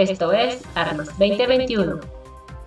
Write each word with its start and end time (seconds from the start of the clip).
Esto 0.00 0.32
es 0.32 0.62
Armas 0.76 1.08
2021. 1.18 2.00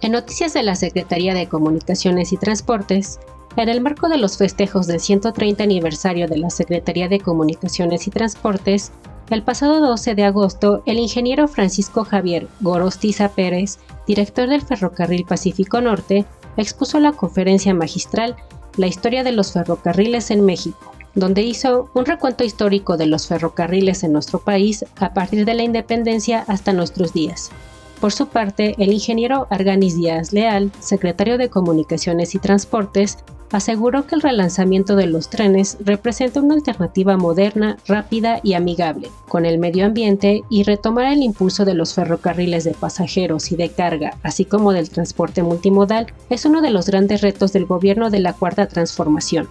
En 0.01 0.11
noticias 0.11 0.53
de 0.53 0.61
la 0.61 0.75
Secretaría 0.75 1.33
de 1.33 1.47
Comunicaciones 1.47 2.31
y 2.31 2.37
Transportes, 2.37 3.19
en 3.55 3.69
el 3.69 3.81
marco 3.81 4.07
de 4.07 4.19
los 4.19 4.37
festejos 4.37 4.85
del 4.85 4.99
130 4.99 5.63
aniversario 5.63 6.27
de 6.27 6.37
la 6.37 6.51
Secretaría 6.51 7.09
de 7.09 7.19
Comunicaciones 7.19 8.05
y 8.05 8.11
Transportes, 8.11 8.91
el 9.31 9.41
pasado 9.41 9.79
12 9.79 10.13
de 10.13 10.25
agosto, 10.25 10.83
el 10.85 10.99
ingeniero 10.99 11.47
Francisco 11.47 12.03
Javier 12.03 12.47
Gorostiza 12.61 13.29
Pérez, 13.29 13.79
director 14.05 14.47
del 14.47 14.61
Ferrocarril 14.61 15.25
Pacífico 15.25 15.81
Norte, 15.81 16.27
expuso 16.55 16.99
la 16.99 17.13
conferencia 17.13 17.73
magistral 17.73 18.35
La 18.77 18.85
historia 18.85 19.23
de 19.23 19.31
los 19.31 19.53
ferrocarriles 19.53 20.29
en 20.29 20.45
México, 20.45 20.93
donde 21.15 21.41
hizo 21.41 21.89
un 21.93 22.05
recuento 22.05 22.43
histórico 22.43 22.97
de 22.97 23.05
los 23.05 23.27
ferrocarriles 23.27 24.03
en 24.03 24.13
nuestro 24.13 24.39
país 24.39 24.85
a 24.97 25.13
partir 25.13 25.45
de 25.45 25.53
la 25.53 25.63
independencia 25.63 26.43
hasta 26.47 26.73
nuestros 26.73 27.13
días. 27.13 27.51
Por 27.99 28.11
su 28.11 28.27
parte, 28.27 28.75
el 28.79 28.91
ingeniero 28.91 29.47
Arganis 29.49 29.95
Díaz 29.95 30.33
Leal, 30.33 30.71
secretario 30.79 31.37
de 31.37 31.49
Comunicaciones 31.49 32.35
y 32.35 32.39
Transportes, 32.39 33.17
aseguró 33.53 34.07
que 34.07 34.15
el 34.15 34.21
relanzamiento 34.21 34.95
de 34.95 35.05
los 35.05 35.29
trenes 35.29 35.77
representa 35.79 36.41
una 36.41 36.55
alternativa 36.55 37.17
moderna, 37.17 37.77
rápida 37.87 38.41
y 38.43 38.55
amigable 38.55 39.09
con 39.27 39.45
el 39.45 39.59
medio 39.59 39.85
ambiente 39.85 40.41
y 40.49 40.63
retomar 40.63 41.13
el 41.13 41.23
impulso 41.23 41.63
de 41.63 41.75
los 41.75 41.93
ferrocarriles 41.93 42.63
de 42.63 42.71
pasajeros 42.73 43.51
y 43.51 43.55
de 43.55 43.69
carga, 43.69 44.17
así 44.23 44.43
como 44.43 44.73
del 44.73 44.89
transporte 44.89 45.43
multimodal, 45.43 46.07
es 46.29 46.45
uno 46.45 46.61
de 46.61 46.71
los 46.71 46.87
grandes 46.87 47.21
retos 47.21 47.53
del 47.53 47.65
gobierno 47.65 48.09
de 48.09 48.19
la 48.19 48.33
Cuarta 48.33 48.67
Transformación. 48.67 49.47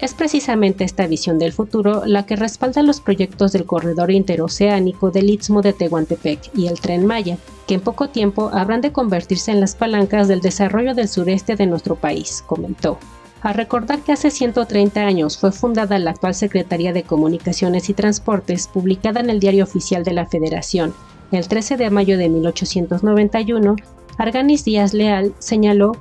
Es 0.00 0.14
precisamente 0.14 0.84
esta 0.84 1.06
visión 1.06 1.38
del 1.38 1.52
futuro 1.52 2.04
la 2.06 2.24
que 2.24 2.34
respalda 2.34 2.82
los 2.82 3.02
proyectos 3.02 3.52
del 3.52 3.66
corredor 3.66 4.10
interoceánico 4.10 5.10
del 5.10 5.28
Istmo 5.28 5.60
de 5.60 5.74
Tehuantepec 5.74 6.56
y 6.56 6.68
el 6.68 6.80
Tren 6.80 7.04
Maya, 7.04 7.36
que 7.66 7.74
en 7.74 7.82
poco 7.82 8.08
tiempo 8.08 8.50
habrán 8.54 8.80
de 8.80 8.92
convertirse 8.92 9.50
en 9.52 9.60
las 9.60 9.74
palancas 9.74 10.26
del 10.26 10.40
desarrollo 10.40 10.94
del 10.94 11.08
sureste 11.08 11.54
de 11.54 11.66
nuestro 11.66 11.96
país, 11.96 12.42
comentó. 12.46 12.98
A 13.42 13.52
recordar 13.52 14.00
que 14.00 14.12
hace 14.12 14.30
130 14.30 15.00
años 15.00 15.36
fue 15.36 15.52
fundada 15.52 15.98
la 15.98 16.12
actual 16.12 16.34
Secretaría 16.34 16.94
de 16.94 17.02
Comunicaciones 17.02 17.90
y 17.90 17.94
Transportes, 17.94 18.68
publicada 18.68 19.20
en 19.20 19.28
el 19.28 19.40
Diario 19.40 19.64
Oficial 19.64 20.02
de 20.02 20.12
la 20.12 20.26
Federación, 20.26 20.94
el 21.30 21.46
13 21.46 21.76
de 21.76 21.90
mayo 21.90 22.18
de 22.18 22.28
1891, 22.28 23.76
Arganis 24.18 24.64
Díaz 24.64 24.92
Leal 24.92 25.32
señaló 25.38 25.92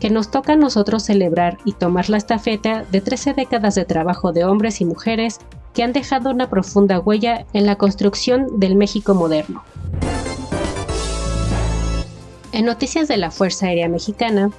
que 0.00 0.10
nos 0.10 0.30
toca 0.30 0.52
a 0.52 0.56
nosotros 0.56 1.02
celebrar 1.02 1.58
y 1.64 1.72
tomar 1.72 2.08
la 2.08 2.16
estafeta 2.16 2.84
de 2.90 3.00
13 3.00 3.34
décadas 3.34 3.74
de 3.74 3.84
trabajo 3.84 4.32
de 4.32 4.44
hombres 4.44 4.80
y 4.80 4.84
mujeres 4.84 5.38
que 5.74 5.82
han 5.82 5.92
dejado 5.92 6.30
una 6.30 6.50
profunda 6.50 6.98
huella 6.98 7.46
en 7.52 7.66
la 7.66 7.76
construcción 7.76 8.58
del 8.58 8.74
México 8.76 9.14
moderno. 9.14 9.62
En 12.52 12.64
noticias 12.64 13.08
de 13.08 13.16
la 13.16 13.30
Fuerza 13.30 13.66
Aérea 13.66 13.88
Mexicana, 13.88 14.50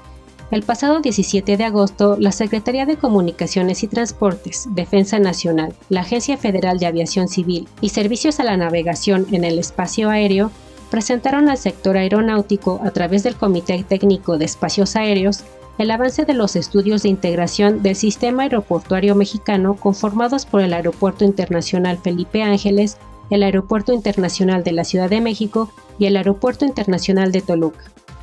el 0.52 0.64
pasado 0.64 1.00
17 1.00 1.58
de 1.58 1.64
agosto, 1.64 2.18
la 2.18 2.31
Secretaría 2.31 2.86
de 2.86 2.98
Comunicaciones 2.98 3.84
y 3.84 3.88
Transportes, 3.88 4.68
Defensa 4.72 5.20
Nacional, 5.20 5.74
la 5.90 6.02
Agencia 6.02 6.38
Federal 6.38 6.80
de 6.80 6.88
Aviación 6.88 7.28
Civil 7.28 7.68
y 7.81 7.90
Servicios 7.90 8.40
a 8.40 8.44
la 8.44 8.58
Navegación 8.58 9.28
en 9.31 9.44
el 9.44 9.59
Espacio 9.59 10.09
Aéreo 10.09 10.52
presentaron 10.90 11.50
al 11.50 11.58
sector 11.58 11.98
aeronáutico 11.98 12.80
a 12.84 12.92
través 12.92 13.23
del 13.23 13.36
Comité 13.36 13.84
Técnico 13.88 14.38
de 14.38 14.45
Espacios 14.45 14.96
Aéreos 14.96 15.44
el 15.80 15.92
avance 15.92 16.26
de 16.26 16.34
los 16.34 16.58
estudios 16.58 17.04
de 17.04 17.09
integración 17.09 17.81
del 17.81 17.96
sistema 17.96 18.44
aeroportuario 18.44 19.16
mexicano 19.16 19.76
conformados 19.76 20.46
por 20.46 20.62
el 20.62 20.73
Aeropuerto 20.73 21.23
Internacional 21.23 21.98
Felipe 21.98 22.44
Ángeles, 22.44 22.98
el 23.30 23.44
Aeropuerto 23.44 23.94
Internacional 23.94 24.64
de 24.66 24.73
la 24.73 24.84
Ciudad 24.84 25.09
de 25.09 25.22
México 25.22 25.72
y 25.98 26.08
el 26.08 26.18
Aeropuerto 26.18 26.66
Internacional 26.66 27.31
de 27.31 27.42
Toluca. 27.42 27.80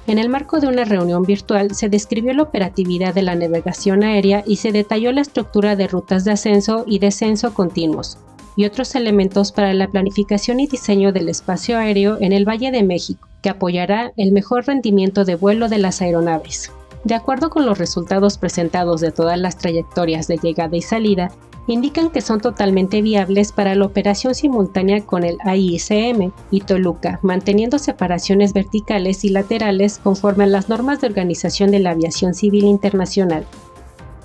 En 0.07 0.19
el 0.19 0.29
marco 0.29 0.61
de 0.61 0.69
una 0.69 0.85
reunión 0.85 1.23
virtual 1.23 1.75
se 1.75 1.89
describió 1.89 2.35
la 2.35 2.43
operatividad 2.43 3.15
de 3.15 3.23
la 3.23 3.35
navegación 3.35 4.05
aérea 4.05 4.45
y 4.47 4.57
se 4.57 4.71
detalló 4.71 5.11
la 5.13 5.23
estructura 5.23 5.77
de 5.77 5.89
rutas 5.89 6.25
de 6.25 6.33
ascenso 6.33 6.85
y 6.87 6.99
descenso 6.99 7.55
continuos, 7.55 8.19
y 8.57 8.65
otros 8.65 8.95
elementos 8.95 9.53
para 9.53 9.75
la 9.75 9.89
planificación 9.89 10.61
y 10.61 10.67
diseño 10.67 11.13
del 11.13 11.29
espacio 11.29 11.79
aéreo 11.79 12.17
en 12.21 12.33
el 12.33 12.49
Valle 12.49 12.71
de 12.71 12.83
México, 12.83 13.29
que 13.43 13.51
apoyará 13.51 14.13
el 14.17 14.33
mejor 14.33 14.67
rendimiento 14.67 15.25
de 15.25 15.37
vuelo 15.37 15.69
de 15.69 15.79
las 15.79 16.01
aeronaves. 16.01 16.73
De 17.05 17.15
acuerdo 17.15 17.51
con 17.51 17.67
los 17.67 17.79
resultados 17.79 18.39
presentados 18.39 19.01
de 19.01 19.13
todas 19.13 19.39
las 19.39 19.59
trayectorias 19.59 20.27
de 20.27 20.39
llegada 20.39 20.77
y 20.77 20.83
salida, 20.83 21.31
indican 21.69 22.11
que 22.11 22.21
son 22.21 22.41
totalmente 22.41 23.03
viables 23.03 23.53
para 23.53 23.75
la 23.75 23.87
operación 23.87 24.35
simultánea 24.35 25.05
con 25.05 25.25
el 25.25 25.37
AICM 25.45 26.33
y 26.51 26.61
Toluca, 26.61 27.19
manteniendo 27.23 27.79
separaciones 27.79 28.53
verticales 28.53 29.25
y 29.25 29.31
laterales 29.31 29.99
conforme 29.99 30.45
a 30.45 30.49
las 30.49 30.69
normas 30.69 31.01
de 31.01 31.09
organización 31.09 31.71
de 31.71 31.81
la 31.81 31.91
aviación 31.91 32.35
civil 32.35 32.65
internacional, 32.65 33.47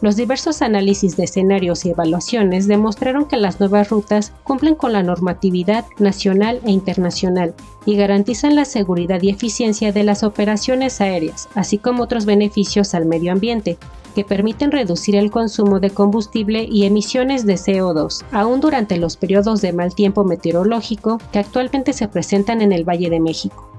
los 0.02 0.16
diversos 0.16 0.62
análisis 0.64 1.16
de 1.16 1.26
escenarios 1.26 1.86
y 1.86 1.92
evaluaciones 1.92 2.68
demostraron 2.68 3.26
que 3.26 3.38
las 3.38 3.60
nuevas 3.60 3.90
rutas 3.90 4.34
cumplen 4.44 4.76
con 4.76 4.94
la 4.94 5.04
normatividad 5.04 5.86
nacional 6.00 6.60
e 6.66 6.72
internacional 6.72 7.54
y 7.86 7.96
garantizan 7.96 8.56
la 8.56 8.66
seguridad 8.66 9.22
y 9.22 9.30
eficiencia 9.30 9.92
de 9.92 10.04
las 10.04 10.24
operaciones 10.24 11.02
aéreas, 11.02 11.50
así 11.54 11.78
como 11.78 12.04
otros 12.04 12.26
beneficios 12.26 12.94
al 12.96 13.06
medio 13.06 13.32
ambiente, 13.32 13.78
que 14.16 14.26
permiten 14.26 14.72
reducir 14.72 15.16
el 15.16 15.32
consumo 15.32 15.80
de 15.80 15.92
combustible 15.92 16.68
y 16.70 16.86
emisiones 16.86 17.46
de 17.46 17.54
CO2, 17.54 18.24
aún 18.32 18.60
durante 18.60 18.98
los 18.98 19.18
periodos 19.18 19.62
de 19.62 19.72
mal 19.72 19.96
tiempo 19.96 20.24
meteorológico 20.24 21.20
que 21.32 21.40
actualmente 21.40 21.94
se 21.94 22.08
presentan 22.08 22.62
en 22.62 22.72
el 22.72 22.84
Valle 22.84 23.10
de 23.10 23.20
México. 23.20 23.71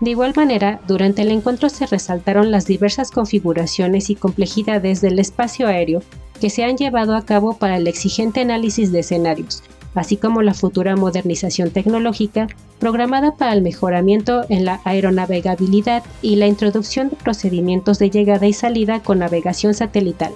De 0.00 0.10
igual 0.10 0.32
manera, 0.34 0.80
durante 0.88 1.22
el 1.22 1.30
encuentro 1.30 1.68
se 1.68 1.86
resaltaron 1.86 2.50
las 2.50 2.66
diversas 2.66 3.10
configuraciones 3.10 4.08
y 4.08 4.14
complejidades 4.14 5.02
del 5.02 5.18
espacio 5.18 5.66
aéreo 5.66 6.02
que 6.40 6.48
se 6.48 6.64
han 6.64 6.78
llevado 6.78 7.14
a 7.14 7.26
cabo 7.26 7.58
para 7.58 7.76
el 7.76 7.86
exigente 7.86 8.40
análisis 8.40 8.92
de 8.92 9.00
escenarios, 9.00 9.62
así 9.94 10.16
como 10.16 10.40
la 10.40 10.54
futura 10.54 10.96
modernización 10.96 11.70
tecnológica 11.70 12.48
programada 12.78 13.36
para 13.36 13.52
el 13.52 13.60
mejoramiento 13.60 14.46
en 14.48 14.64
la 14.64 14.80
aeronavegabilidad 14.84 16.02
y 16.22 16.36
la 16.36 16.46
introducción 16.46 17.10
de 17.10 17.16
procedimientos 17.16 17.98
de 17.98 18.08
llegada 18.08 18.46
y 18.46 18.54
salida 18.54 19.00
con 19.00 19.18
navegación 19.18 19.74
satelital. 19.74 20.32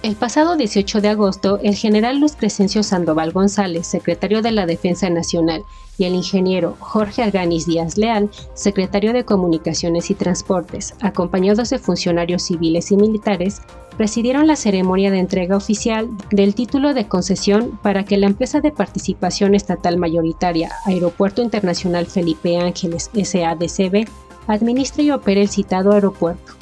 El 0.00 0.14
pasado 0.14 0.54
18 0.54 1.00
de 1.00 1.08
agosto, 1.08 1.58
el 1.60 1.74
general 1.74 2.20
Luis 2.20 2.36
Crescencio 2.36 2.84
Sandoval 2.84 3.32
González, 3.32 3.84
secretario 3.84 4.42
de 4.42 4.52
la 4.52 4.64
Defensa 4.64 5.10
Nacional, 5.10 5.64
y 5.98 6.04
el 6.04 6.14
ingeniero 6.14 6.76
Jorge 6.78 7.24
Arganis 7.24 7.66
Díaz 7.66 7.98
Leal, 7.98 8.30
secretario 8.54 9.12
de 9.12 9.24
Comunicaciones 9.24 10.10
y 10.10 10.14
Transportes, 10.14 10.94
acompañados 11.00 11.70
de 11.70 11.80
funcionarios 11.80 12.44
civiles 12.44 12.92
y 12.92 12.96
militares, 12.96 13.60
presidieron 13.96 14.46
la 14.46 14.54
ceremonia 14.54 15.10
de 15.10 15.18
entrega 15.18 15.56
oficial 15.56 16.08
del 16.30 16.54
título 16.54 16.94
de 16.94 17.08
concesión 17.08 17.76
para 17.82 18.04
que 18.04 18.18
la 18.18 18.26
empresa 18.26 18.60
de 18.60 18.70
participación 18.70 19.56
estatal 19.56 19.96
mayoritaria 19.96 20.70
Aeropuerto 20.86 21.42
Internacional 21.42 22.06
Felipe 22.06 22.56
Ángeles 22.56 23.10
SADCB 23.12 24.08
administre 24.46 25.02
y 25.02 25.10
opere 25.10 25.42
el 25.42 25.48
citado 25.48 25.90
aeropuerto 25.90 26.57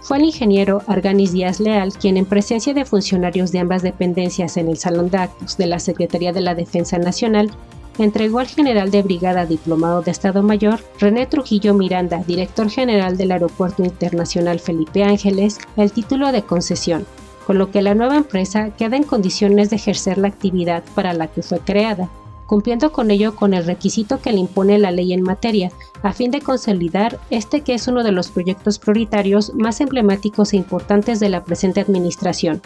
fue 0.00 0.18
el 0.18 0.24
ingeniero 0.24 0.82
Arganis 0.86 1.32
Díaz 1.32 1.60
Leal 1.60 1.92
quien 1.92 2.16
en 2.16 2.24
presencia 2.24 2.74
de 2.74 2.84
funcionarios 2.84 3.52
de 3.52 3.58
ambas 3.58 3.82
dependencias 3.82 4.56
en 4.56 4.68
el 4.68 4.78
Salón 4.78 5.10
de 5.10 5.18
Actos 5.18 5.56
de 5.56 5.66
la 5.66 5.78
Secretaría 5.78 6.32
de 6.32 6.40
la 6.40 6.54
Defensa 6.54 6.98
Nacional 6.98 7.50
entregó 7.98 8.38
al 8.38 8.46
general 8.46 8.90
de 8.90 9.02
brigada 9.02 9.46
diplomado 9.46 10.02
de 10.02 10.10
Estado 10.10 10.42
Mayor, 10.42 10.80
René 10.98 11.26
Trujillo 11.26 11.74
Miranda, 11.74 12.22
director 12.26 12.70
general 12.70 13.16
del 13.16 13.32
Aeropuerto 13.32 13.84
Internacional 13.84 14.60
Felipe 14.60 15.02
Ángeles, 15.02 15.58
el 15.76 15.92
título 15.92 16.32
de 16.32 16.42
concesión, 16.42 17.06
con 17.46 17.58
lo 17.58 17.70
que 17.70 17.82
la 17.82 17.94
nueva 17.94 18.16
empresa 18.16 18.70
queda 18.70 18.96
en 18.96 19.04
condiciones 19.04 19.70
de 19.70 19.76
ejercer 19.76 20.18
la 20.18 20.28
actividad 20.28 20.84
para 20.94 21.12
la 21.12 21.26
que 21.28 21.42
fue 21.42 21.58
creada, 21.60 22.08
cumpliendo 22.48 22.92
con 22.92 23.10
ello 23.10 23.36
con 23.36 23.52
el 23.52 23.66
requisito 23.66 24.20
que 24.20 24.32
le 24.32 24.40
impone 24.40 24.78
la 24.78 24.90
ley 24.90 25.12
en 25.12 25.22
materia, 25.22 25.70
a 26.02 26.14
fin 26.14 26.30
de 26.30 26.40
consolidar 26.40 27.20
este 27.28 27.60
que 27.60 27.74
es 27.74 27.86
uno 27.86 28.02
de 28.02 28.10
los 28.10 28.30
proyectos 28.30 28.78
prioritarios 28.78 29.54
más 29.54 29.82
emblemáticos 29.82 30.54
e 30.54 30.56
importantes 30.56 31.20
de 31.20 31.28
la 31.28 31.44
presente 31.44 31.80
administración. 31.80 32.62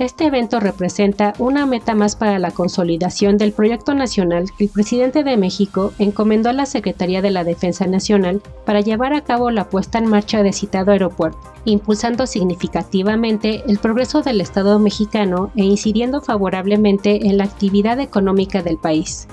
Este 0.00 0.24
evento 0.24 0.58
representa 0.58 1.34
una 1.38 1.66
meta 1.66 1.94
más 1.94 2.16
para 2.16 2.40
la 2.40 2.50
consolidación 2.50 3.38
del 3.38 3.52
proyecto 3.52 3.94
nacional 3.94 4.46
que 4.58 4.64
el 4.64 4.70
presidente 4.70 5.22
de 5.22 5.36
México 5.36 5.92
encomendó 6.00 6.50
a 6.50 6.52
la 6.52 6.66
Secretaría 6.66 7.22
de 7.22 7.30
la 7.30 7.44
Defensa 7.44 7.86
Nacional 7.86 8.42
para 8.64 8.80
llevar 8.80 9.12
a 9.12 9.22
cabo 9.22 9.52
la 9.52 9.70
puesta 9.70 9.98
en 9.98 10.06
marcha 10.06 10.42
de 10.42 10.52
citado 10.52 10.90
aeropuerto, 10.90 11.38
impulsando 11.64 12.26
significativamente 12.26 13.62
el 13.68 13.78
progreso 13.78 14.22
del 14.22 14.40
Estado 14.40 14.80
mexicano 14.80 15.52
e 15.54 15.62
incidiendo 15.62 16.20
favorablemente 16.20 17.28
en 17.28 17.38
la 17.38 17.44
actividad 17.44 18.00
económica 18.00 18.62
del 18.64 18.78
país. 18.78 19.28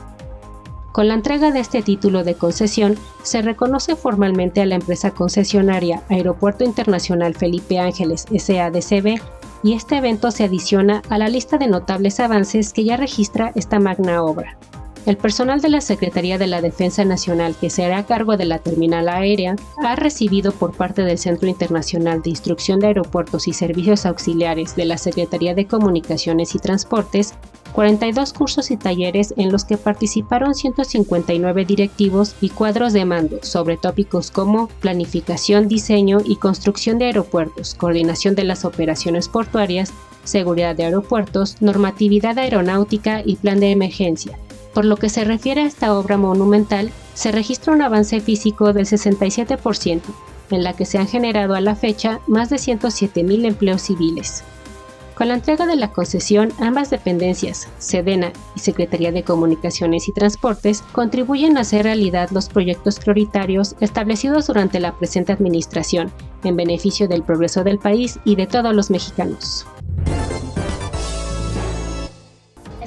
Con 0.91 1.07
la 1.07 1.15
entrega 1.15 1.49
de 1.49 1.59
este 1.59 1.81
título 1.81 2.23
de 2.23 2.35
concesión, 2.35 2.97
se 3.23 3.41
reconoce 3.41 3.95
formalmente 3.95 4.61
a 4.61 4.67
la 4.67 4.75
empresa 4.75 5.09
concesionaria 5.09 6.03
Aeropuerto 6.09 6.63
Internacional 6.63 7.33
Felipe 7.33 7.79
Ángeles 7.79 8.25
SADCB 8.29 9.19
y 9.63 9.73
este 9.73 9.97
evento 9.97 10.31
se 10.31 10.43
adiciona 10.43 11.01
a 11.09 11.17
la 11.17 11.29
lista 11.29 11.57
de 11.57 11.67
notables 11.67 12.19
avances 12.19 12.73
que 12.73 12.83
ya 12.83 12.97
registra 12.97 13.51
esta 13.55 13.79
magna 13.79 14.23
obra. 14.23 14.57
El 15.07 15.17
personal 15.17 15.61
de 15.61 15.69
la 15.69 15.81
Secretaría 15.81 16.37
de 16.37 16.45
la 16.45 16.61
Defensa 16.61 17.03
Nacional 17.03 17.55
que 17.59 17.71
se 17.71 17.83
hará 17.83 18.05
cargo 18.05 18.37
de 18.37 18.45
la 18.45 18.59
terminal 18.59 19.09
aérea 19.09 19.55
ha 19.83 19.95
recibido 19.95 20.51
por 20.51 20.75
parte 20.75 21.01
del 21.01 21.17
Centro 21.17 21.49
Internacional 21.49 22.21
de 22.21 22.29
Instrucción 22.29 22.79
de 22.79 22.87
Aeropuertos 22.87 23.47
y 23.47 23.53
Servicios 23.53 24.05
Auxiliares 24.05 24.75
de 24.75 24.85
la 24.85 24.99
Secretaría 24.99 25.55
de 25.55 25.65
Comunicaciones 25.65 26.53
y 26.53 26.59
Transportes 26.59 27.33
42 27.71 28.33
cursos 28.33 28.69
y 28.69 28.77
talleres 28.77 29.33
en 29.37 29.51
los 29.51 29.65
que 29.65 29.77
participaron 29.77 30.53
159 30.53 31.65
directivos 31.65 32.35
y 32.41 32.49
cuadros 32.49 32.93
de 32.93 33.05
mando 33.05 33.39
sobre 33.41 33.77
tópicos 33.77 34.29
como 34.29 34.67
planificación, 34.67 35.67
diseño 35.67 36.19
y 36.23 36.35
construcción 36.35 36.99
de 36.99 37.05
aeropuertos, 37.05 37.73
coordinación 37.73 38.35
de 38.35 38.43
las 38.43 38.65
operaciones 38.65 39.29
portuarias, 39.29 39.93
seguridad 40.25 40.75
de 40.75 40.85
aeropuertos, 40.85 41.61
normatividad 41.61 42.37
aeronáutica 42.37 43.21
y 43.25 43.37
plan 43.37 43.59
de 43.59 43.71
emergencia, 43.71 44.37
por 44.73 44.85
lo 44.85 44.97
que 44.97 45.09
se 45.09 45.23
refiere 45.23 45.61
a 45.61 45.65
esta 45.65 45.97
obra 45.97 46.17
monumental, 46.17 46.91
se 47.13 47.31
registra 47.31 47.73
un 47.73 47.81
avance 47.81 48.19
físico 48.19 48.73
del 48.73 48.85
67%, 48.85 50.01
en 50.51 50.63
la 50.63 50.73
que 50.73 50.85
se 50.85 50.97
han 50.97 51.07
generado 51.07 51.55
a 51.55 51.61
la 51.61 51.75
fecha 51.75 52.19
más 52.27 52.49
de 52.49 52.57
107.000 52.57 53.45
empleos 53.45 53.81
civiles. 53.81 54.43
Con 55.21 55.27
la 55.27 55.35
entrega 55.35 55.67
de 55.67 55.75
la 55.75 55.91
concesión, 55.91 56.51
ambas 56.59 56.89
dependencias, 56.89 57.67
Sedena 57.77 58.33
y 58.55 58.59
Secretaría 58.59 59.11
de 59.11 59.23
Comunicaciones 59.23 60.07
y 60.07 60.13
Transportes, 60.13 60.83
contribuyen 60.93 61.57
a 61.57 61.61
hacer 61.61 61.83
realidad 61.83 62.31
los 62.31 62.49
proyectos 62.49 62.97
prioritarios 62.99 63.75
establecidos 63.81 64.47
durante 64.47 64.79
la 64.79 64.93
presente 64.93 65.31
administración, 65.31 66.11
en 66.43 66.55
beneficio 66.55 67.07
del 67.07 67.21
progreso 67.21 67.63
del 67.63 67.77
país 67.77 68.19
y 68.25 68.35
de 68.35 68.47
todos 68.47 68.73
los 68.73 68.89
mexicanos. 68.89 69.67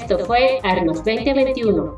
Esto 0.05 0.25
fue 0.27 0.61
Armas 0.63 0.99
2021. 0.99 1.95